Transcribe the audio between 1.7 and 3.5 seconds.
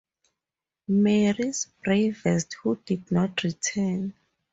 bravest who did not